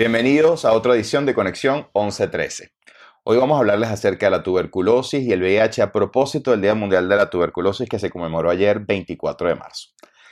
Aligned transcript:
Bienvenidos 0.00 0.64
a 0.64 0.72
otra 0.72 0.94
edición 0.94 1.26
de 1.26 1.34
Conexión 1.34 1.88
1113. 1.94 2.72
Hoy 3.22 3.36
vamos 3.36 3.56
a 3.56 3.58
hablarles 3.58 3.90
acerca 3.90 4.28
de 4.28 4.30
la 4.30 4.42
tuberculosis 4.42 5.22
y 5.22 5.30
el 5.30 5.42
VIH 5.42 5.82
a 5.82 5.92
propósito 5.92 6.52
del 6.52 6.62
Día 6.62 6.74
Mundial 6.74 7.06
de 7.06 7.16
la 7.16 7.28
Tuberculosis 7.28 7.86
que 7.86 7.98
se 7.98 8.08
conmemoró 8.08 8.48
ayer 8.48 8.80
24 8.80 9.48
de 9.48 9.56
marzo. 9.56 9.90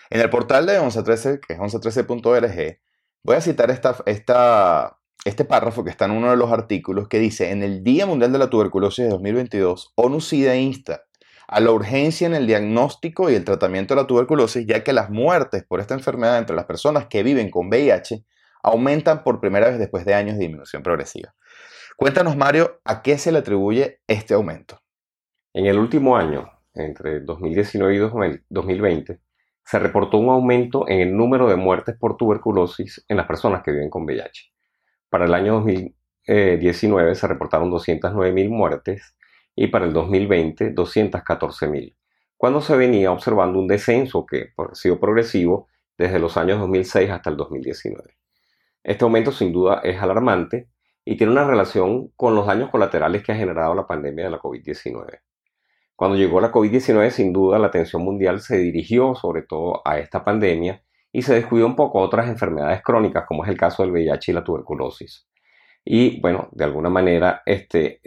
En 0.08 0.22
el 0.22 0.30
portal 0.30 0.64
de 0.64 0.80
1113, 0.80 1.40
que 1.46 1.52
es 1.52 1.58
1113.org, 1.58 2.78
voy 3.22 3.36
a 3.36 3.42
citar 3.42 3.70
este 3.70 5.44
párrafo 5.44 5.84
que 5.84 5.90
está 5.90 6.06
en 6.06 6.12
uno 6.12 6.30
de 6.30 6.38
los 6.38 6.50
artículos 6.50 7.06
que 7.08 7.18
dice, 7.18 7.50
en 7.50 7.62
el 7.62 7.84
Día 7.84 8.06
Mundial 8.06 8.32
de 8.32 8.38
la 8.38 8.48
Tuberculosis 8.48 9.04
de 9.04 9.10
2022, 9.10 9.92
ONU-SIDA 9.96 10.56
insta 10.56 11.02
a 11.46 11.60
la 11.60 11.72
urgencia 11.72 12.26
en 12.26 12.34
el 12.34 12.46
diagnóstico 12.46 13.28
y 13.28 13.34
el 13.34 13.44
tratamiento 13.44 13.94
de 13.94 14.00
la 14.00 14.06
tuberculosis, 14.06 14.64
ya 14.66 14.82
que 14.82 14.94
las 14.94 15.10
muertes 15.10 15.62
por 15.62 15.80
esta 15.80 15.92
enfermedad 15.92 16.38
entre 16.38 16.56
las 16.56 16.64
personas 16.64 17.08
que 17.08 17.22
viven 17.22 17.50
con 17.50 17.68
VIH 17.68 18.24
aumentan 18.62 19.22
por 19.22 19.40
primera 19.40 19.68
vez 19.68 19.78
después 19.78 20.04
de 20.04 20.14
años 20.14 20.36
de 20.36 20.44
disminución 20.44 20.82
progresiva. 20.82 21.34
Cuéntanos, 21.96 22.36
Mario, 22.36 22.80
¿a 22.84 23.02
qué 23.02 23.18
se 23.18 23.32
le 23.32 23.38
atribuye 23.38 24.00
este 24.06 24.34
aumento? 24.34 24.80
En 25.52 25.66
el 25.66 25.78
último 25.78 26.16
año, 26.16 26.48
entre 26.74 27.20
2019 27.20 27.94
y 27.94 27.98
2020, 28.48 29.20
se 29.64 29.78
reportó 29.78 30.18
un 30.18 30.30
aumento 30.30 30.88
en 30.88 31.00
el 31.00 31.16
número 31.16 31.48
de 31.48 31.56
muertes 31.56 31.96
por 31.98 32.16
tuberculosis 32.16 33.04
en 33.08 33.16
las 33.16 33.26
personas 33.26 33.62
que 33.62 33.72
viven 33.72 33.90
con 33.90 34.04
VIH. 34.04 34.52
Para 35.10 35.24
el 35.24 35.34
año 35.34 35.54
2019 35.54 37.14
se 37.14 37.26
reportaron 37.26 37.70
209.000 37.70 38.48
muertes 38.48 39.16
y 39.54 39.66
para 39.66 39.84
el 39.84 39.92
2020 39.92 40.74
214.000, 40.74 41.96
cuando 42.36 42.60
se 42.60 42.76
venía 42.76 43.10
observando 43.10 43.58
un 43.58 43.66
descenso 43.66 44.24
que 44.24 44.52
ha 44.56 44.74
sido 44.74 45.00
progresivo 45.00 45.68
desde 45.98 46.18
los 46.18 46.36
años 46.36 46.60
2006 46.60 47.10
hasta 47.10 47.30
el 47.30 47.36
2019. 47.36 48.17
Este 48.82 49.04
aumento 49.04 49.32
sin 49.32 49.52
duda 49.52 49.80
es 49.82 50.00
alarmante 50.00 50.68
y 51.04 51.16
tiene 51.16 51.32
una 51.32 51.46
relación 51.46 52.08
con 52.16 52.34
los 52.34 52.46
daños 52.46 52.70
colaterales 52.70 53.22
que 53.22 53.32
ha 53.32 53.36
generado 53.36 53.74
la 53.74 53.86
pandemia 53.86 54.26
de 54.26 54.30
la 54.30 54.38
COVID-19. 54.38 55.20
Cuando 55.96 56.16
llegó 56.16 56.40
la 56.40 56.52
COVID-19, 56.52 57.10
sin 57.10 57.32
duda, 57.32 57.58
la 57.58 57.68
atención 57.68 58.02
mundial 58.02 58.40
se 58.40 58.58
dirigió 58.58 59.14
sobre 59.14 59.42
todo 59.42 59.82
a 59.84 59.98
esta 59.98 60.24
pandemia 60.24 60.82
y 61.10 61.22
se 61.22 61.34
descuidó 61.34 61.66
un 61.66 61.76
poco 61.76 61.98
otras 62.00 62.28
enfermedades 62.28 62.82
crónicas, 62.82 63.24
como 63.26 63.44
es 63.44 63.50
el 63.50 63.56
caso 63.56 63.82
del 63.82 63.92
VIH 63.92 64.30
y 64.30 64.34
la 64.34 64.44
tuberculosis. 64.44 65.26
Y 65.84 66.20
bueno, 66.20 66.50
de 66.52 66.64
alguna 66.64 66.90
manera, 66.90 67.42
este, 67.46 68.00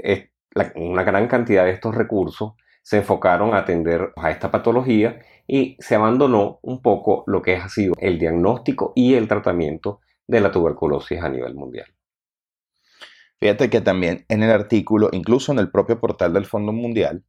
una 0.75 1.03
gran 1.03 1.27
cantidad 1.27 1.65
de 1.65 1.71
estos 1.71 1.95
recursos 1.95 2.53
se 2.81 2.97
enfocaron 2.97 3.53
a 3.53 3.59
atender 3.59 4.13
a 4.15 4.31
esta 4.31 4.51
patología 4.51 5.19
y 5.47 5.75
se 5.79 5.95
abandonó 5.95 6.59
un 6.61 6.81
poco 6.81 7.23
lo 7.27 7.41
que 7.41 7.55
ha 7.55 7.67
sido 7.67 7.93
el 7.99 8.17
diagnóstico 8.19 8.93
y 8.95 9.15
el 9.15 9.27
tratamiento 9.27 9.99
de 10.31 10.39
la 10.39 10.49
tuberculosis 10.49 11.21
a 11.21 11.27
nivel 11.27 11.55
mundial. 11.55 11.93
Fíjate 13.37 13.69
que 13.69 13.81
también 13.81 14.25
en 14.29 14.43
el 14.43 14.51
artículo, 14.51 15.09
incluso 15.11 15.51
en 15.51 15.59
el 15.59 15.69
propio 15.69 15.99
portal 15.99 16.31
del 16.31 16.45
Fondo 16.45 16.71
Mundial, 16.71 17.25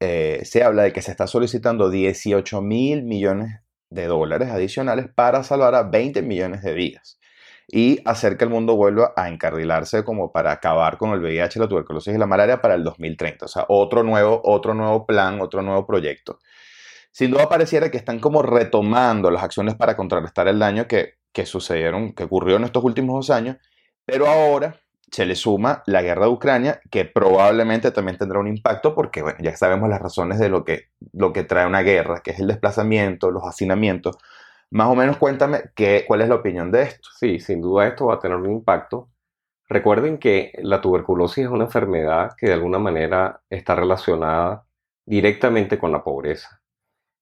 eh, 0.00 0.40
se 0.44 0.64
habla 0.64 0.84
de 0.84 0.92
que 0.92 1.02
se 1.02 1.10
está 1.10 1.26
solicitando 1.26 1.90
18 1.90 2.62
mil 2.62 3.02
millones 3.02 3.60
de 3.90 4.06
dólares 4.06 4.48
adicionales 4.48 5.06
para 5.14 5.44
salvar 5.44 5.74
a 5.74 5.82
20 5.82 6.22
millones 6.22 6.62
de 6.62 6.72
vidas 6.72 7.20
y 7.68 8.00
hacer 8.06 8.38
que 8.38 8.44
el 8.44 8.50
mundo 8.50 8.74
vuelva 8.74 9.12
a 9.16 9.28
encarrilarse 9.28 10.02
como 10.02 10.32
para 10.32 10.52
acabar 10.52 10.96
con 10.96 11.10
el 11.10 11.20
VIH, 11.20 11.60
la 11.60 11.68
tuberculosis 11.68 12.14
y 12.14 12.18
la 12.18 12.26
malaria 12.26 12.62
para 12.62 12.74
el 12.74 12.84
2030. 12.84 13.44
O 13.44 13.48
sea, 13.48 13.66
otro 13.68 14.02
nuevo, 14.02 14.40
otro 14.44 14.72
nuevo 14.72 15.04
plan, 15.04 15.42
otro 15.42 15.60
nuevo 15.60 15.86
proyecto. 15.86 16.38
Sin 17.10 17.30
duda 17.30 17.48
pareciera 17.48 17.90
que 17.90 17.98
están 17.98 18.18
como 18.18 18.42
retomando 18.42 19.30
las 19.30 19.42
acciones 19.42 19.74
para 19.74 19.94
contrarrestar 19.96 20.48
el 20.48 20.58
daño 20.58 20.86
que, 20.88 21.14
que 21.34 21.44
sucedieron, 21.44 22.14
que 22.14 22.24
ocurrió 22.24 22.56
en 22.56 22.64
estos 22.64 22.82
últimos 22.82 23.16
dos 23.16 23.36
años, 23.36 23.58
pero 24.06 24.26
ahora 24.26 24.76
se 25.10 25.26
le 25.26 25.34
suma 25.34 25.82
la 25.86 26.00
guerra 26.00 26.26
de 26.26 26.32
Ucrania, 26.32 26.80
que 26.90 27.04
probablemente 27.04 27.90
también 27.90 28.16
tendrá 28.16 28.38
un 28.38 28.48
impacto 28.48 28.94
porque 28.94 29.22
bueno, 29.22 29.38
ya 29.42 29.56
sabemos 29.56 29.88
las 29.88 30.00
razones 30.00 30.38
de 30.38 30.48
lo 30.48 30.64
que, 30.64 30.88
lo 31.12 31.32
que 31.32 31.44
trae 31.44 31.66
una 31.66 31.82
guerra, 31.82 32.20
que 32.20 32.30
es 32.30 32.40
el 32.40 32.46
desplazamiento, 32.46 33.30
los 33.30 33.42
hacinamientos. 33.44 34.16
Más 34.70 34.88
o 34.88 34.94
menos 34.94 35.18
cuéntame 35.18 35.70
qué, 35.74 36.04
cuál 36.06 36.22
es 36.22 36.28
la 36.28 36.36
opinión 36.36 36.70
de 36.72 36.82
esto. 36.82 37.08
Sí, 37.18 37.38
sin 37.38 37.60
duda 37.60 37.86
esto 37.86 38.06
va 38.06 38.14
a 38.14 38.18
tener 38.18 38.36
un 38.38 38.50
impacto. 38.50 39.10
Recuerden 39.68 40.18
que 40.18 40.52
la 40.62 40.80
tuberculosis 40.80 41.44
es 41.44 41.50
una 41.50 41.64
enfermedad 41.64 42.32
que 42.36 42.46
de 42.46 42.54
alguna 42.54 42.78
manera 42.78 43.42
está 43.50 43.74
relacionada 43.74 44.66
directamente 45.06 45.78
con 45.78 45.92
la 45.92 46.02
pobreza. 46.02 46.60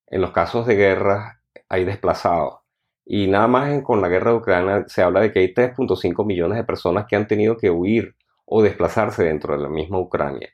En 0.06 0.20
los 0.20 0.32
casos 0.32 0.66
de 0.66 0.76
guerra 0.76 1.42
hay 1.68 1.84
desplazados 1.84 2.61
y 3.04 3.26
nada 3.26 3.48
más 3.48 3.82
con 3.82 4.00
la 4.00 4.08
guerra 4.08 4.30
de 4.32 4.36
Ucrania 4.38 4.84
se 4.86 5.02
habla 5.02 5.20
de 5.20 5.32
que 5.32 5.40
hay 5.40 5.52
3.5 5.52 6.24
millones 6.24 6.58
de 6.58 6.64
personas 6.64 7.06
que 7.08 7.16
han 7.16 7.26
tenido 7.26 7.56
que 7.56 7.70
huir 7.70 8.14
o 8.44 8.62
desplazarse 8.62 9.24
dentro 9.24 9.56
de 9.56 9.62
la 9.62 9.68
misma 9.68 9.98
Ucrania. 9.98 10.50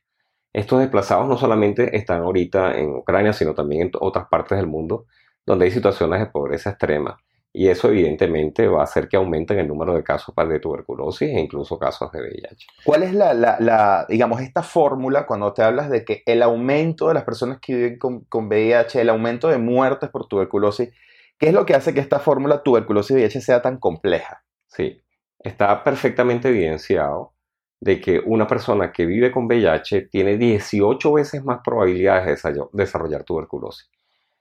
Estos 0.52 0.80
desplazados 0.80 1.28
no 1.28 1.36
solamente 1.36 1.96
están 1.96 2.22
ahorita 2.22 2.78
en 2.78 2.90
Ucrania, 2.90 3.32
sino 3.32 3.54
también 3.54 3.82
en 3.82 3.90
otras 4.00 4.28
partes 4.28 4.56
del 4.58 4.66
mundo 4.66 5.06
donde 5.44 5.66
hay 5.66 5.70
situaciones 5.70 6.20
de 6.20 6.26
pobreza 6.26 6.70
extrema. 6.70 7.18
Y 7.52 7.68
eso 7.68 7.88
evidentemente 7.88 8.68
va 8.68 8.80
a 8.80 8.84
hacer 8.84 9.08
que 9.08 9.16
aumenten 9.16 9.58
el 9.58 9.66
número 9.66 9.94
de 9.94 10.04
casos 10.04 10.34
de 10.36 10.60
tuberculosis 10.60 11.28
e 11.28 11.40
incluso 11.40 11.78
casos 11.78 12.12
de 12.12 12.20
VIH. 12.20 12.66
¿Cuál 12.84 13.02
es 13.02 13.14
la, 13.14 13.32
la, 13.32 14.06
digamos, 14.08 14.40
esta 14.42 14.62
fórmula 14.62 15.26
cuando 15.26 15.52
te 15.54 15.62
hablas 15.62 15.88
de 15.88 16.04
que 16.04 16.22
el 16.26 16.42
aumento 16.42 17.08
de 17.08 17.14
las 17.14 17.24
personas 17.24 17.58
que 17.60 17.74
viven 17.74 17.98
con, 17.98 18.20
con 18.24 18.48
VIH, 18.48 19.00
el 19.00 19.08
aumento 19.08 19.48
de 19.48 19.58
muertes 19.58 20.10
por 20.10 20.28
tuberculosis, 20.28 20.90
¿Qué 21.38 21.48
es 21.48 21.54
lo 21.54 21.64
que 21.64 21.74
hace 21.74 21.94
que 21.94 22.00
esta 22.00 22.18
fórmula 22.18 22.62
tuberculosis 22.62 23.14
VIH 23.14 23.40
sea 23.40 23.62
tan 23.62 23.78
compleja? 23.78 24.42
Sí, 24.66 25.00
está 25.38 25.84
perfectamente 25.84 26.48
evidenciado 26.48 27.34
de 27.80 28.00
que 28.00 28.18
una 28.18 28.46
persona 28.46 28.90
que 28.90 29.06
vive 29.06 29.30
con 29.30 29.46
VIH 29.46 30.08
tiene 30.08 30.36
18 30.36 31.12
veces 31.12 31.44
más 31.44 31.60
probabilidades 31.64 32.42
de 32.42 32.64
desarrollar 32.72 33.22
tuberculosis. 33.22 33.88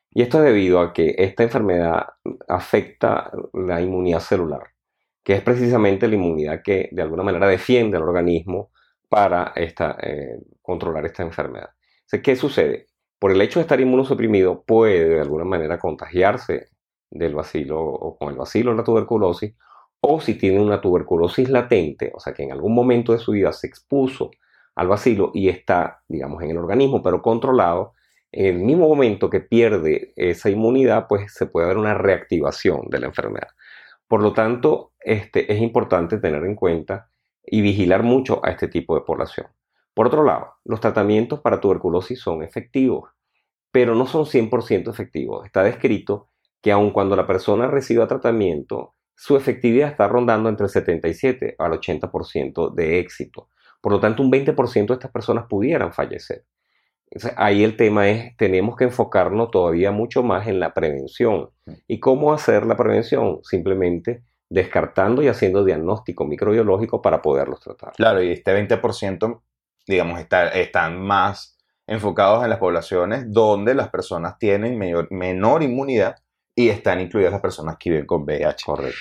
Y 0.09 0.23
esto 0.23 0.39
es 0.39 0.45
debido 0.45 0.79
a 0.79 0.93
que 0.93 1.13
esta 1.19 1.43
enfermedad 1.43 2.07
afecta 2.47 3.29
la 3.53 3.79
inmunidad 3.79 4.19
celular, 4.19 4.63
que 5.23 5.33
es 5.33 5.41
precisamente 5.41 6.07
la 6.07 6.15
inmunidad 6.15 6.61
que 6.63 6.89
de 6.91 7.01
alguna 7.03 7.21
manera 7.21 7.47
defiende 7.47 7.97
al 7.97 8.03
organismo 8.03 8.71
para 9.07 9.53
eh, 9.55 10.39
controlar 10.63 11.05
esta 11.05 11.21
enfermedad. 11.21 11.69
¿Qué 12.23 12.35
sucede? 12.35 12.87
Por 13.19 13.31
el 13.31 13.41
hecho 13.41 13.59
de 13.59 13.61
estar 13.63 13.79
inmunosuprimido 13.79 14.63
puede 14.63 15.09
de 15.09 15.21
alguna 15.21 15.43
manera 15.43 15.77
contagiarse 15.77 16.69
del 17.09 17.35
vacilo 17.35 17.79
o 17.79 18.17
con 18.17 18.29
el 18.29 18.37
vacilo 18.37 18.73
la 18.73 18.83
tuberculosis, 18.83 19.53
o 20.01 20.19
si 20.19 20.35
tiene 20.35 20.59
una 20.59 20.81
tuberculosis 20.81 21.49
latente, 21.49 22.11
o 22.13 22.19
sea 22.19 22.33
que 22.33 22.43
en 22.43 22.51
algún 22.51 22.73
momento 22.73 23.13
de 23.13 23.19
su 23.19 23.31
vida 23.31 23.51
se 23.51 23.67
expuso 23.67 24.31
al 24.75 24.87
vacilo 24.87 25.31
y 25.33 25.49
está, 25.49 26.03
digamos, 26.07 26.43
en 26.43 26.51
el 26.51 26.57
organismo, 26.57 27.01
pero 27.01 27.21
controlado, 27.21 27.93
en 28.31 28.57
el 28.57 28.61
mismo 28.61 28.87
momento 28.87 29.29
que 29.29 29.39
pierde 29.39 30.13
esa 30.15 30.49
inmunidad, 30.49 31.07
pues 31.07 31.33
se 31.33 31.47
puede 31.47 31.65
haber 31.65 31.77
una 31.77 31.95
reactivación 31.95 32.87
de 32.89 32.99
la 32.99 33.07
enfermedad. 33.07 33.47
Por 34.07 34.21
lo 34.21 34.33
tanto, 34.33 34.93
este, 34.99 35.51
es 35.51 35.61
importante 35.61 36.19
tener 36.19 36.43
en 36.43 36.55
cuenta 36.55 37.09
y 37.43 37.61
vigilar 37.61 38.03
mucho 38.03 38.39
a 38.45 38.51
este 38.51 38.67
tipo 38.67 38.95
de 38.95 39.01
población. 39.01 39.47
Por 39.93 40.07
otro 40.07 40.23
lado, 40.23 40.53
los 40.63 40.79
tratamientos 40.79 41.39
para 41.39 41.59
tuberculosis 41.59 42.19
son 42.19 42.43
efectivos, 42.43 43.09
pero 43.71 43.95
no 43.95 44.05
son 44.05 44.25
100% 44.25 44.89
efectivos. 44.89 45.45
Está 45.45 45.63
descrito 45.63 46.29
que 46.61 46.71
aun 46.71 46.91
cuando 46.91 47.15
la 47.15 47.27
persona 47.27 47.67
reciba 47.67 48.07
tratamiento, 48.07 48.95
su 49.15 49.35
efectividad 49.35 49.89
está 49.89 50.07
rondando 50.07 50.47
entre 50.47 50.65
el 50.65 50.69
77 50.69 51.55
al 51.57 51.71
80% 51.71 52.73
de 52.73 52.99
éxito. 52.99 53.49
Por 53.81 53.91
lo 53.91 53.99
tanto, 53.99 54.21
un 54.21 54.31
20% 54.31 54.87
de 54.87 54.93
estas 54.93 55.11
personas 55.11 55.45
pudieran 55.47 55.91
fallecer. 55.91 56.45
ahí 57.35 57.63
el 57.63 57.77
tema 57.77 58.09
es, 58.09 58.35
tenemos 58.37 58.75
que 58.75 58.85
enfocarnos 58.85 59.49
todavía 59.49 59.91
mucho 59.91 60.23
más 60.23 60.47
en 60.47 60.59
la 60.59 60.73
prevención. 60.73 61.49
¿Y 61.87 61.99
cómo 61.99 62.33
hacer 62.33 62.65
la 62.65 62.77
prevención? 62.77 63.39
Simplemente 63.43 64.23
descartando 64.49 65.21
y 65.21 65.27
haciendo 65.27 65.65
diagnóstico 65.65 66.25
microbiológico 66.25 67.01
para 67.01 67.21
poderlos 67.21 67.59
tratar. 67.59 67.93
Claro, 67.93 68.21
y 68.21 68.31
este 68.31 68.53
20%, 68.53 69.41
digamos, 69.87 70.19
está, 70.19 70.49
están 70.49 71.01
más 71.01 71.57
enfocados 71.87 72.43
en 72.43 72.49
las 72.49 72.59
poblaciones 72.59 73.25
donde 73.31 73.73
las 73.73 73.89
personas 73.89 74.37
tienen 74.37 74.77
menor 74.77 75.63
inmunidad 75.63 76.17
y 76.57 76.69
están 76.69 76.99
incluidas 76.99 77.31
las 77.31 77.41
personas 77.41 77.77
que 77.79 77.91
viven 77.91 78.07
con 78.07 78.23
VIH. 78.23 78.65
Correcto. 78.65 78.97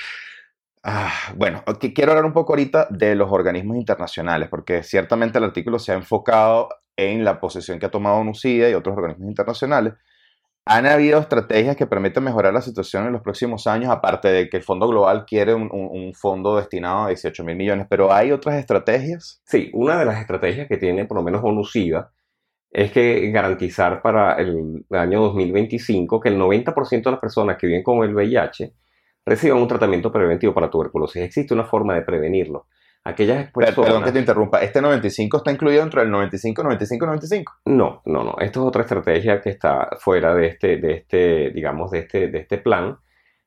Ah, 0.85 1.11
bueno, 1.35 1.64
quiero 1.94 2.12
hablar 2.12 2.26
un 2.26 2.35
poco 2.35 2.53
ahorita 2.53 2.87
de 2.91 3.14
los 3.17 3.32
organismos 3.32 3.79
internacionales, 3.79 4.49
porque 4.50 4.82
ciertamente 4.82 5.38
el 5.38 5.44
artículo 5.44 5.79
se 5.79 5.93
ha 5.93 5.94
enfocado 5.94 6.69
en 6.97 7.25
la 7.25 7.41
posición 7.41 7.79
que 7.79 7.87
ha 7.87 7.91
tomado 7.91 8.20
UNUCIDA 8.20 8.69
y 8.69 8.75
otros 8.75 8.94
organismos 8.97 9.29
internacionales. 9.29 9.94
Han 10.67 10.85
habido 10.85 11.19
estrategias 11.19 11.76
que 11.76 11.87
permiten 11.87 12.25
mejorar 12.25 12.53
la 12.53 12.61
situación 12.61 13.06
en 13.06 13.14
los 13.14 13.23
próximos 13.23 13.67
años, 13.67 13.91
aparte 13.91 14.29
de 14.29 14.49
que 14.50 14.59
el 14.59 14.62
Fondo 14.62 14.87
Global 14.87 15.25
quiere 15.25 15.55
un, 15.55 15.70
un 15.73 16.12
fondo 16.12 16.56
destinado 16.56 17.05
a 17.05 17.09
18 17.09 17.43
mil 17.43 17.56
millones, 17.56 17.87
pero 17.88 18.12
¿hay 18.12 18.32
otras 18.32 18.56
estrategias? 18.56 19.41
Sí, 19.47 19.70
una 19.73 19.99
de 19.99 20.05
las 20.05 20.20
estrategias 20.20 20.69
que 20.69 20.76
tiene 20.76 21.06
por 21.06 21.17
lo 21.17 21.23
menos 21.23 21.43
UNUCIDA 21.43 22.12
es 22.76 22.93
que 22.93 23.31
garantizar 23.31 24.02
para 24.02 24.34
el 24.34 24.84
año 24.90 25.23
2025 25.23 26.20
que 26.20 26.28
el 26.28 26.38
90% 26.38 27.05
de 27.05 27.11
las 27.11 27.20
personas 27.20 27.56
que 27.56 27.67
viven 27.67 27.82
con 27.82 28.05
el 28.05 28.14
VIH 28.14 28.75
reciban 29.25 29.62
un 29.62 29.67
tratamiento 29.67 30.12
preventivo 30.12 30.52
para 30.52 30.69
tuberculosis. 30.69 31.23
Existe 31.23 31.55
una 31.55 31.64
forma 31.64 31.94
de 31.94 32.02
prevenirlo. 32.02 32.67
Aquellas 33.02 33.50
personas... 33.50 33.87
Perdón 33.87 34.05
que 34.05 34.12
te 34.12 34.19
interrumpa. 34.19 34.61
¿Este 34.61 34.82
95 34.82 35.38
está 35.38 35.52
incluido 35.52 35.81
dentro 35.81 36.02
del 36.02 36.11
95, 36.11 36.62
95, 36.64 37.06
95? 37.06 37.52
No, 37.64 38.02
no, 38.05 38.23
no. 38.23 38.37
Esto 38.40 38.61
es 38.61 38.67
otra 38.67 38.82
estrategia 38.82 39.40
que 39.40 39.49
está 39.49 39.88
fuera 39.99 40.34
de 40.34 40.49
este, 40.49 40.76
de 40.76 40.93
este 40.93 41.50
digamos, 41.52 41.93
de 41.93 42.00
este, 42.00 42.28
de 42.28 42.40
este 42.40 42.58
plan. 42.58 42.99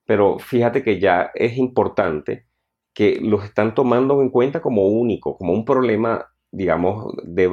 Pero 0.07 0.39
fíjate 0.39 0.81
que 0.81 0.99
ya 0.99 1.29
es 1.35 1.55
importante 1.55 2.47
que 2.95 3.19
los 3.21 3.43
están 3.43 3.75
tomando 3.75 4.23
en 4.23 4.31
cuenta 4.31 4.59
como 4.59 4.87
único, 4.87 5.37
como 5.37 5.53
un 5.53 5.65
problema, 5.65 6.28
digamos, 6.51 7.13
de 7.23 7.45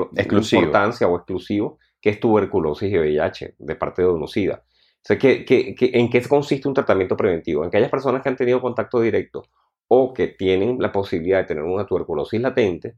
importancia 0.52 1.08
o 1.08 1.16
exclusivo, 1.16 1.78
que 2.00 2.10
es 2.10 2.20
tuberculosis 2.20 2.90
y 2.90 2.98
VIH 2.98 3.54
de 3.58 3.76
parte 3.76 4.02
de 4.02 4.08
Onocida. 4.08 4.62
O 4.64 5.06
sea, 5.06 5.18
en 5.20 6.10
qué 6.10 6.22
consiste 6.28 6.66
un 6.66 6.74
tratamiento 6.74 7.16
preventivo? 7.16 7.62
En 7.62 7.68
aquellas 7.68 7.90
personas 7.90 8.22
que 8.22 8.28
han 8.28 8.36
tenido 8.36 8.60
contacto 8.60 9.00
directo 9.00 9.44
o 9.88 10.12
que 10.12 10.28
tienen 10.28 10.78
la 10.80 10.90
posibilidad 10.90 11.38
de 11.38 11.44
tener 11.44 11.62
una 11.62 11.86
tuberculosis 11.86 12.40
latente, 12.40 12.96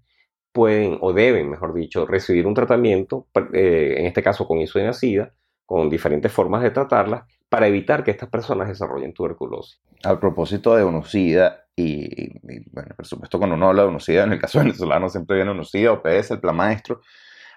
pueden 0.53 0.99
o 1.01 1.13
deben, 1.13 1.51
mejor 1.51 1.75
dicho, 1.75 2.07
recibir 2.07 2.47
un 2.47 2.55
tratamiento, 2.55 3.27
eh, 3.53 3.97
en 3.99 4.07
este 4.07 4.23
caso 4.23 4.47
con 4.47 4.59
isoniazida, 4.59 5.35
con 5.67 5.91
diferentes 5.91 6.33
formas 6.33 6.63
de 6.63 6.71
tratarla, 6.71 7.27
para 7.49 7.69
evitar 7.69 8.03
que 8.03 8.11
estas 8.11 8.29
personas 8.29 8.69
desarrollen 8.69 9.13
tuberculosis. 9.13 9.81
A 10.05 10.19
propósito 10.19 10.75
de 10.75 10.85
UNOCIDA, 10.85 11.68
y, 11.79 12.41
bueno, 12.73 12.95
por 12.97 13.07
supuesto 13.07 13.39
cuando 13.39 13.57
uno 13.57 13.69
habla 13.69 13.83
de 13.83 13.89
UNOCIDA, 13.89 14.25
en 14.25 14.33
el 14.33 14.41
caso 14.41 14.59
venezolano 14.65 15.09
siempre 15.09 15.37
viene 15.37 15.53
UNOCIDA, 15.53 15.93
OPS, 15.93 16.33
el 16.33 16.41
plan 16.41 16.57
maestro. 16.57 17.01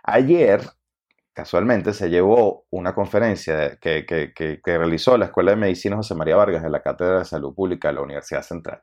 Ayer, 0.04 0.62
casualmente, 1.34 1.94
se 1.94 2.10
llevó 2.10 2.66
una 2.70 2.94
conferencia 2.94 3.78
que, 3.82 4.06
que, 4.06 4.34
que, 4.34 4.78
realizó 4.78 5.18
la 5.18 5.26
Escuela 5.26 5.52
de 5.52 5.58
Medicina 5.58 5.96
José 5.96 6.16
María 6.16 6.36
Vargas 6.36 6.64
de 6.64 6.70
la 6.70 6.82
Cátedra 6.82 7.20
de 7.20 7.26
Salud 7.26 7.54
Pública 7.56 7.88
de 7.88 7.96
la 7.96 8.02
Universidad 8.02 8.44
Central. 8.44 8.82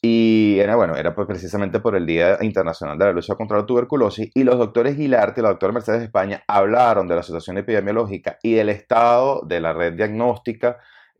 Y 0.00 0.58
era, 0.60 0.76
bueno, 0.76 0.96
era 0.96 1.14
pues 1.14 1.26
precisamente 1.26 1.80
por 1.80 1.96
el 1.96 2.06
Día 2.06 2.38
Internacional 2.40 2.98
de 2.98 3.06
la 3.06 3.12
Lucha 3.12 3.34
contra 3.34 3.58
la 3.58 3.66
Tuberculosis 3.66 4.30
y 4.32 4.44
los 4.44 4.56
doctores 4.56 4.96
Guilarte 4.96 5.40
y 5.40 5.42
la 5.42 5.50
doctora 5.50 5.72
Mercedes 5.72 6.02
España 6.02 6.42
hablaron 6.46 7.08
de 7.08 7.16
la 7.16 7.22
situación 7.24 7.58
epidemiológica 7.58 8.38
y 8.42 8.54
del 8.54 8.68
estado 8.68 9.42
de 9.44 9.60
la 9.60 9.72
red 9.72 9.94
diagnóstica 9.94 10.78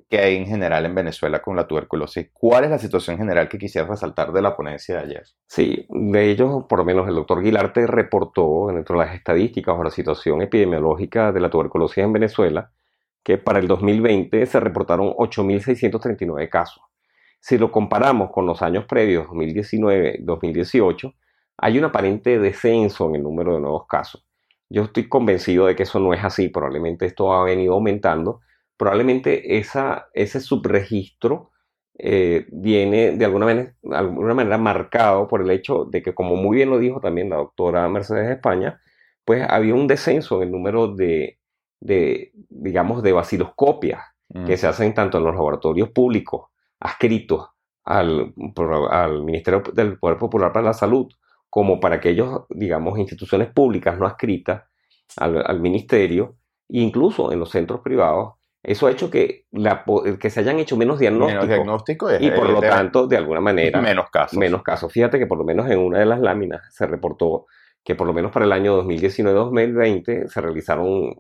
que 0.08 0.18
hay 0.18 0.36
en 0.36 0.46
general 0.46 0.86
en 0.86 0.94
Venezuela 0.94 1.40
con 1.42 1.56
la 1.56 1.66
tuberculosis. 1.66 2.30
¿Cuál 2.32 2.64
es 2.64 2.70
la 2.70 2.78
situación 2.78 3.18
general 3.18 3.48
que 3.48 3.58
quisiera 3.58 3.86
resaltar 3.86 4.32
de 4.32 4.42
la 4.42 4.56
ponencia 4.56 4.96
de 4.96 5.02
ayer? 5.02 5.26
Sí, 5.46 5.86
de 5.88 6.30
ellos, 6.30 6.64
por 6.68 6.78
lo 6.78 6.84
menos 6.84 7.08
el 7.08 7.14
doctor 7.14 7.42
Guilarte 7.42 7.86
reportó 7.86 8.68
dentro 8.68 8.98
de 8.98 9.06
las 9.06 9.14
estadísticas 9.14 9.76
o 9.78 9.84
la 9.84 9.90
situación 9.90 10.42
epidemiológica 10.42 11.32
de 11.32 11.40
la 11.40 11.50
tuberculosis 11.50 11.98
en 11.98 12.12
Venezuela 12.12 12.70
que 13.22 13.36
para 13.36 13.58
el 13.58 13.66
2020 13.66 14.46
se 14.46 14.60
reportaron 14.60 15.08
8.639 15.08 16.48
casos 16.48 16.82
si 17.40 17.58
lo 17.58 17.70
comparamos 17.70 18.30
con 18.30 18.46
los 18.46 18.62
años 18.62 18.84
previos, 18.86 19.26
2019-2018, 19.28 21.14
hay 21.56 21.78
un 21.78 21.84
aparente 21.84 22.38
descenso 22.38 23.08
en 23.08 23.16
el 23.16 23.22
número 23.22 23.54
de 23.54 23.60
nuevos 23.60 23.86
casos. 23.86 24.24
Yo 24.68 24.84
estoy 24.84 25.08
convencido 25.08 25.66
de 25.66 25.74
que 25.74 25.84
eso 25.84 25.98
no 25.98 26.12
es 26.12 26.22
así, 26.22 26.48
probablemente 26.48 27.06
esto 27.06 27.32
ha 27.32 27.44
venido 27.44 27.74
aumentando, 27.74 28.40
probablemente 28.78 29.58
esa, 29.58 30.08
ese 30.14 30.40
subregistro 30.40 31.50
eh, 31.98 32.46
viene 32.50 33.10
de 33.12 33.24
alguna, 33.24 33.46
manera, 33.46 33.74
alguna 33.90 34.32
manera 34.32 34.56
marcado 34.56 35.26
por 35.26 35.42
el 35.42 35.50
hecho 35.50 35.84
de 35.84 36.00
que, 36.00 36.14
como 36.14 36.36
muy 36.36 36.56
bien 36.56 36.70
lo 36.70 36.78
dijo 36.78 37.00
también 37.00 37.28
la 37.28 37.36
doctora 37.36 37.88
Mercedes 37.88 38.30
España, 38.30 38.80
pues 39.24 39.44
había 39.46 39.74
un 39.74 39.88
descenso 39.88 40.36
en 40.36 40.44
el 40.44 40.52
número 40.52 40.94
de, 40.94 41.38
de 41.80 42.32
digamos, 42.48 43.02
de 43.02 43.12
vaciloscopias 43.12 44.00
que 44.46 44.54
mm. 44.54 44.56
se 44.56 44.66
hacen 44.66 44.94
tanto 44.94 45.18
en 45.18 45.24
los 45.24 45.34
laboratorios 45.34 45.90
públicos 45.90 46.46
adscritos 46.80 47.48
al, 47.84 48.32
al 48.90 49.24
Ministerio 49.24 49.62
del 49.72 49.98
Poder 49.98 50.18
Popular 50.18 50.52
para 50.52 50.66
la 50.66 50.74
Salud, 50.74 51.08
como 51.50 51.80
para 51.80 51.96
aquellos, 51.96 52.42
digamos, 52.50 52.98
instituciones 52.98 53.48
públicas 53.52 53.98
no 53.98 54.06
adscritas 54.06 54.64
al, 55.16 55.44
al 55.44 55.60
ministerio, 55.60 56.36
e 56.68 56.80
incluso 56.80 57.32
en 57.32 57.40
los 57.40 57.50
centros 57.50 57.80
privados, 57.80 58.34
eso 58.68 58.86
ha 58.86 58.90
hecho 58.90 59.10
que, 59.10 59.46
la, 59.50 59.82
que 60.20 60.28
se 60.28 60.40
hayan 60.40 60.58
hecho 60.58 60.76
menos 60.76 60.98
diagnósticos. 60.98 62.12
y 62.20 62.30
por 62.30 62.50
lo 62.50 62.60
tanto, 62.60 63.06
de 63.06 63.16
alguna 63.16 63.40
manera, 63.40 63.80
menos 63.80 64.10
casos. 64.10 64.38
Menos 64.38 64.62
casos. 64.62 64.92
Fíjate 64.92 65.18
que 65.18 65.26
por 65.26 65.38
lo 65.38 65.44
menos 65.44 65.70
en 65.70 65.78
una 65.78 66.00
de 66.00 66.04
las 66.04 66.20
láminas 66.20 66.60
se 66.70 66.86
reportó 66.86 67.46
que 67.82 67.94
por 67.94 68.06
lo 68.06 68.12
menos 68.12 68.30
para 68.30 68.44
el 68.44 68.52
año 68.52 68.82
2019-2020 68.82 70.28
se 70.28 70.40
realizaron, 70.42 71.14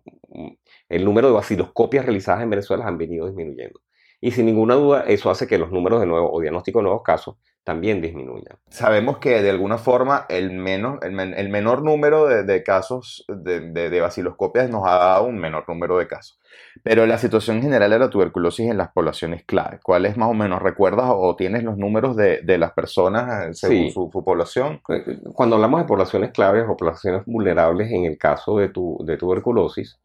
el 0.90 1.04
número 1.06 1.28
de 1.28 1.34
vaciloscopias 1.34 2.04
realizadas 2.04 2.42
en 2.42 2.50
Venezuela 2.50 2.86
han 2.86 2.98
venido 2.98 3.26
disminuyendo. 3.26 3.80
Y 4.20 4.32
sin 4.32 4.44
ninguna 4.44 4.74
duda, 4.74 5.04
eso 5.06 5.30
hace 5.30 5.46
que 5.46 5.56
los 5.56 5.72
números 5.72 6.00
de 6.00 6.06
nuevo 6.06 6.30
o 6.30 6.42
diagnóstico 6.42 6.80
de 6.80 6.82
nuevos 6.82 7.02
casos 7.02 7.36
también 7.64 8.00
disminuyan. 8.00 8.56
Sabemos 8.70 9.18
que 9.18 9.42
de 9.42 9.50
alguna 9.50 9.76
forma 9.76 10.24
el, 10.30 10.52
menos, 10.52 10.98
el, 11.02 11.48
menor 11.50 11.82
número 11.82 12.26
de, 12.26 12.62
casos 12.62 13.26
de, 13.28 13.60
de, 13.70 14.00
vaciloscopias 14.00 14.70
nos 14.70 14.86
ha 14.86 14.96
dado 14.96 15.24
un 15.24 15.38
menor 15.38 15.64
número 15.68 15.98
de 15.98 16.06
casos. 16.06 16.40
Pero 16.82 17.06
la 17.06 17.18
situación 17.18 17.60
general 17.60 17.90
de 17.90 17.98
la 17.98 18.08
tuberculosis 18.08 18.70
en 18.70 18.78
las 18.78 18.90
poblaciones 18.92 19.44
clave, 19.44 19.80
¿cuáles 19.82 20.16
más 20.16 20.30
o 20.30 20.34
menos 20.34 20.62
recuerdas 20.62 21.10
o 21.10 21.36
tienes 21.36 21.62
los 21.62 21.76
números 21.76 22.16
de, 22.16 22.58
las 22.58 22.72
personas 22.72 23.48
eh, 23.48 23.54
según 23.54 23.90
su, 23.90 24.10
población? 24.10 24.80
Eh, 24.88 25.18
cuando 25.34 25.56
hablamos 25.56 25.80
de 25.80 25.86
poblaciones 25.86 26.30
claves 26.32 26.64
o 26.66 26.76
poblaciones 26.76 27.22
vulnerables 27.26 27.90
en 27.92 28.06
el 28.06 28.16
caso 28.16 28.56
de, 28.58 28.70
tu, 28.70 28.96
de 29.04 29.16
tuberculosis, 29.16 29.98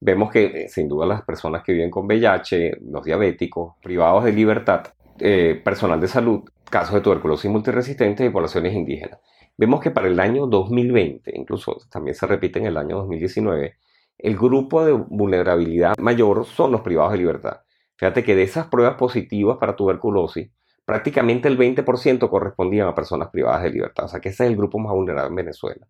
vemos 0.00 0.30
que 0.30 0.44
eh, 0.44 0.68
sin 0.68 0.88
duda 0.88 1.06
las 1.06 1.22
personas 1.22 1.62
que 1.64 1.72
viven 1.72 1.90
con 1.90 2.06
VIH, 2.06 2.78
los 2.82 3.04
diabéticos, 3.04 3.74
privados 3.82 4.24
de 4.24 4.32
libertad, 4.32 4.86
eh, 5.20 5.60
personal 5.64 6.00
de 6.00 6.08
salud, 6.08 6.42
casos 6.70 6.94
de 6.94 7.00
tuberculosis 7.00 7.50
multiresistente 7.50 8.24
y 8.24 8.30
poblaciones 8.30 8.74
indígenas. 8.74 9.20
Vemos 9.56 9.80
que 9.80 9.90
para 9.90 10.06
el 10.06 10.20
año 10.20 10.46
2020, 10.46 11.32
incluso 11.34 11.78
también 11.90 12.14
se 12.14 12.26
repite 12.26 12.58
en 12.58 12.66
el 12.66 12.76
año 12.76 12.98
2019, 12.98 13.76
el 14.18 14.36
grupo 14.36 14.84
de 14.84 14.92
vulnerabilidad 14.92 15.96
mayor 15.98 16.44
son 16.44 16.72
los 16.72 16.80
privados 16.80 17.12
de 17.12 17.18
libertad. 17.18 17.60
Fíjate 17.96 18.22
que 18.22 18.36
de 18.36 18.42
esas 18.42 18.68
pruebas 18.68 18.94
positivas 18.94 19.58
para 19.58 19.74
tuberculosis, 19.74 20.50
prácticamente 20.84 21.48
el 21.48 21.58
20% 21.58 22.30
correspondían 22.30 22.88
a 22.88 22.94
personas 22.94 23.28
privadas 23.28 23.62
de 23.62 23.70
libertad. 23.70 24.06
O 24.06 24.08
sea 24.08 24.20
que 24.20 24.30
ese 24.30 24.44
es 24.44 24.50
el 24.50 24.56
grupo 24.56 24.78
más 24.78 24.92
vulnerable 24.92 25.28
en 25.28 25.34
Venezuela. 25.34 25.86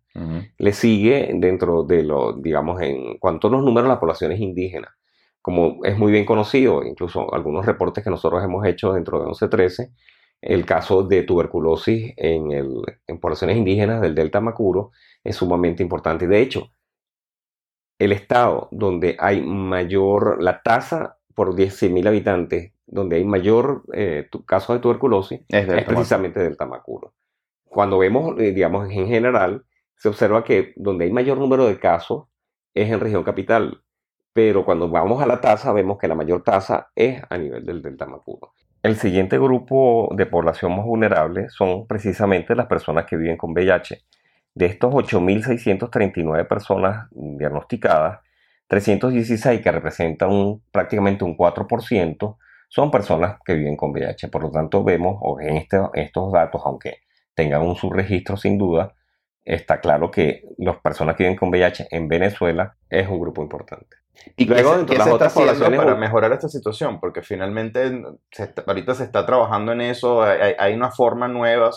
Le 0.57 0.73
sigue 0.73 1.31
dentro 1.35 1.83
de 1.83 2.03
lo, 2.03 2.33
digamos, 2.33 2.81
en 2.81 3.17
cuanto 3.17 3.47
a 3.47 3.51
los 3.51 3.63
números, 3.63 3.87
las 3.87 3.99
poblaciones 3.99 4.39
indígenas. 4.39 4.91
Como 5.49 5.83
es 5.83 5.97
muy 5.97 6.11
bien 6.11 6.25
conocido, 6.25 6.83
incluso 6.83 7.33
algunos 7.33 7.65
reportes 7.65 8.03
que 8.03 8.11
nosotros 8.11 8.43
hemos 8.43 8.63
hecho 8.67 8.93
dentro 8.93 9.17
de 9.17 9.25
1113, 9.25 9.91
el 10.41 10.63
caso 10.63 11.01
de 11.01 11.23
tuberculosis 11.23 12.13
en, 12.17 12.51
el, 12.51 12.83
en 13.07 13.19
poblaciones 13.19 13.57
indígenas 13.57 13.99
del 13.99 14.13
Delta 14.13 14.41
Macuro 14.41 14.91
es 15.23 15.37
sumamente 15.37 15.81
importante. 15.81 16.27
De 16.27 16.39
hecho, 16.39 16.71
el 17.97 18.11
estado 18.11 18.67
donde 18.69 19.17
hay 19.17 19.41
mayor, 19.41 20.37
la 20.39 20.61
tasa 20.61 21.17
por 21.33 21.55
10.000 21.55 22.07
habitantes 22.07 22.73
donde 22.85 23.15
hay 23.15 23.25
mayor 23.25 23.85
eh, 23.93 24.29
caso 24.45 24.73
de 24.73 24.79
tuberculosis 24.79 25.41
es, 25.47 25.65
precisamente 25.83 26.41
del 26.41 26.57
tamacuro. 26.57 27.15
Cuando 27.63 27.97
vemos, 27.97 28.39
eh, 28.39 28.51
digamos, 28.51 28.87
en 28.91 29.07
general, 29.07 29.65
se 29.95 30.09
observa 30.09 30.43
que 30.43 30.73
donde 30.75 31.05
hay 31.05 31.11
mayor 31.11 31.39
número 31.39 31.65
de 31.65 31.79
casos 31.79 32.25
es 32.75 32.91
en 32.91 32.99
región 32.99 33.23
capital, 33.23 33.81
pero 34.41 34.63
cuando 34.63 34.87
vamos 34.87 35.21
a 35.21 35.25
la 35.25 35.41
tasa 35.41 35.73
vemos 35.73 35.97
que 35.97 36.07
la 36.07 36.15
mayor 36.15 36.43
tasa 36.45 36.91
es 36.95 37.21
a 37.29 37.37
nivel 37.37 37.65
del 37.65 37.81
delta 37.81 38.05
Macuro. 38.05 38.53
El 38.81 38.95
siguiente 38.95 39.37
grupo 39.37 40.07
de 40.15 40.25
población 40.27 40.77
más 40.77 40.85
vulnerable 40.85 41.49
son 41.49 41.85
precisamente 41.87 42.55
las 42.55 42.67
personas 42.67 43.03
que 43.05 43.17
viven 43.17 43.35
con 43.35 43.51
VIH. 43.51 44.01
De 44.55 44.65
estos 44.65 44.93
8.639 44.93 46.47
personas 46.47 47.09
diagnosticadas, 47.11 48.21
316 48.67 49.59
que 49.59 49.71
representan 49.73 50.61
prácticamente 50.71 51.25
un 51.25 51.35
4%, 51.35 52.37
son 52.69 52.91
personas 52.91 53.39
que 53.43 53.55
viven 53.55 53.75
con 53.75 53.91
VIH. 53.91 54.29
Por 54.29 54.43
lo 54.43 54.51
tanto, 54.51 54.85
vemos 54.85 55.21
en 55.41 55.57
este, 55.57 55.81
estos 55.95 56.31
datos, 56.31 56.61
aunque 56.63 56.99
tengan 57.35 57.63
un 57.63 57.75
subregistro 57.75 58.37
sin 58.37 58.57
duda, 58.57 58.93
está 59.49 59.79
claro 59.79 60.11
que 60.11 60.43
las 60.57 60.77
personas 60.77 61.15
que 61.15 61.23
viven 61.23 61.35
con 61.35 61.49
VIH 61.49 61.87
en 61.89 62.07
Venezuela 62.07 62.75
es 62.87 63.07
un 63.07 63.19
grupo 63.19 63.41
importante. 63.41 63.97
Y 64.35 64.45
luego, 64.45 64.77
dentro 64.77 64.93
de 64.93 64.99
las 64.99 65.07
otras 65.07 65.33
poblaciones. 65.33 65.79
Para 65.79 65.95
mejorar 65.95 66.31
esta 66.33 66.49
situación, 66.49 66.99
porque 66.99 67.21
finalmente 67.23 68.03
ahorita 68.67 68.93
se 68.93 69.03
está 69.05 69.25
trabajando 69.25 69.71
en 69.71 69.81
eso, 69.81 70.21
hay, 70.21 70.73
una 70.73 70.91
forma 70.91 71.27
nueva. 71.27 71.71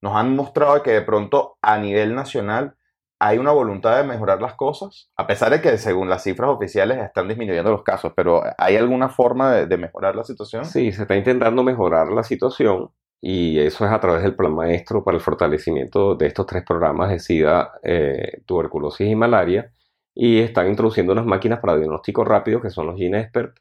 nos 0.00 0.16
han 0.16 0.36
mostrado 0.36 0.82
que 0.82 0.92
de 0.92 1.02
pronto 1.02 1.56
a 1.62 1.78
nivel 1.78 2.14
nacional 2.14 2.76
hay 3.18 3.38
una 3.38 3.50
voluntad 3.50 3.96
de 3.96 4.04
mejorar 4.04 4.40
las 4.42 4.54
cosas, 4.54 5.10
a 5.16 5.26
pesar 5.26 5.50
de 5.50 5.62
que 5.62 5.78
según 5.78 6.08
las 6.08 6.22
cifras 6.22 6.50
oficiales 6.50 6.98
están 6.98 7.26
disminuyendo 7.26 7.70
los 7.70 7.82
casos, 7.82 8.12
pero 8.14 8.42
¿hay 8.58 8.76
alguna 8.76 9.08
forma 9.08 9.52
de, 9.52 9.76
mejorar 9.78 10.14
la 10.14 10.22
situación? 10.22 10.66
Sí, 10.66 10.92
se 10.92 11.02
está 11.02 11.16
intentando 11.16 11.62
mejorar 11.64 12.08
la 12.08 12.22
situación 12.22 12.90
y 13.28 13.58
eso 13.58 13.84
es 13.84 13.90
a 13.90 13.98
través 14.00 14.22
del 14.22 14.36
plan 14.36 14.54
maestro 14.54 15.02
para 15.02 15.16
el 15.16 15.20
fortalecimiento 15.20 16.14
de 16.14 16.28
estos 16.28 16.46
tres 16.46 16.62
programas 16.64 17.10
de 17.10 17.18
SIDA, 17.18 17.72
eh, 17.82 18.42
tuberculosis 18.46 19.08
y 19.08 19.16
malaria. 19.16 19.72
Y 20.14 20.38
están 20.38 20.68
introduciendo 20.68 21.12
unas 21.12 21.26
máquinas 21.26 21.58
para 21.60 21.76
diagnóstico 21.76 22.24
rápido 22.24 22.60
que 22.60 22.70
son 22.70 22.86
los 22.86 22.96
GeneXpert 22.96 23.58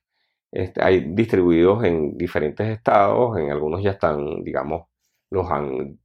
Este, 0.51 0.83
hay 0.83 1.01
distribuidos 1.15 1.83
en 1.83 2.17
diferentes 2.17 2.67
estados, 2.69 3.37
en 3.39 3.51
algunos 3.51 3.81
ya 3.83 3.91
están, 3.91 4.43
digamos, 4.43 4.87
los 5.31 5.49
han 5.51 5.99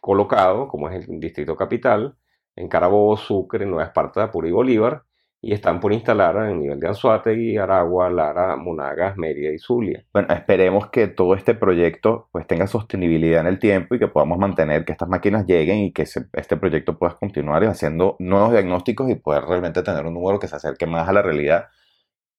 colocado, 0.00 0.68
como 0.68 0.88
es 0.90 1.08
el 1.08 1.20
Distrito 1.20 1.56
Capital, 1.56 2.16
en 2.56 2.68
Carabobo, 2.68 3.16
Sucre, 3.16 3.66
Nueva 3.66 3.84
Esparta, 3.84 4.24
Apure 4.24 4.48
y 4.48 4.52
Bolívar, 4.52 5.04
y 5.44 5.52
están 5.52 5.78
por 5.78 5.92
instalar 5.92 6.36
en 6.36 6.52
el 6.52 6.58
nivel 6.58 6.80
de 6.80 6.88
Anzuategui, 6.88 7.58
Aragua, 7.58 8.08
Lara, 8.08 8.56
Monagas, 8.56 9.18
Mérida 9.18 9.52
y 9.52 9.58
Zulia. 9.58 10.02
Bueno, 10.10 10.32
esperemos 10.32 10.88
que 10.88 11.06
todo 11.06 11.34
este 11.34 11.54
proyecto 11.54 12.28
pues 12.32 12.46
tenga 12.46 12.66
sostenibilidad 12.66 13.42
en 13.42 13.48
el 13.48 13.58
tiempo 13.58 13.94
y 13.94 13.98
que 13.98 14.08
podamos 14.08 14.38
mantener 14.38 14.86
que 14.86 14.92
estas 14.92 15.08
máquinas 15.08 15.44
lleguen 15.46 15.80
y 15.80 15.92
que 15.92 16.06
este 16.32 16.56
proyecto 16.56 16.98
pueda 16.98 17.16
continuar 17.16 17.62
haciendo 17.64 18.16
nuevos 18.20 18.52
diagnósticos 18.52 19.10
y 19.10 19.16
poder 19.16 19.44
realmente 19.44 19.82
tener 19.82 20.06
un 20.06 20.14
número 20.14 20.38
que 20.38 20.48
se 20.48 20.56
acerque 20.56 20.86
más 20.86 21.06
a 21.06 21.12
la 21.12 21.20
realidad 21.20 21.66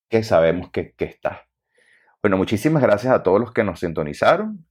que 0.08 0.24
sabemos 0.24 0.70
que, 0.70 0.92
que 0.92 1.04
está. 1.04 1.42
Bueno, 2.20 2.36
muchísimas 2.36 2.82
gracias 2.82 3.12
a 3.12 3.22
todos 3.22 3.38
los 3.38 3.52
que 3.52 3.62
nos 3.62 3.78
sintonizaron 3.78 4.66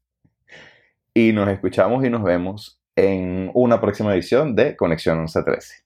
y 1.13 1.31
nos 1.31 1.47
escuchamos 1.47 2.03
y 2.03 2.09
nos 2.09 2.21
vemos 2.21 2.81
en 2.97 3.49
una 3.53 3.79
próxima 3.79 4.13
edición 4.13 4.57
de 4.57 4.75
Conexión 4.75 5.19
1113. 5.19 5.85